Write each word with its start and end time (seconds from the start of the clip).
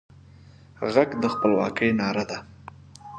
غږ 0.93 1.09
د 1.21 1.23
خپلواکۍ 1.33 1.89
ناره 1.99 2.23
ده 2.29 2.37